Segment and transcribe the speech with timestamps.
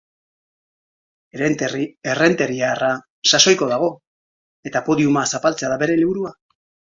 [2.13, 2.89] Errenteriarra
[3.33, 3.91] sasoiko dago
[4.71, 6.35] eta podiuma zapaltzea da bere helburua.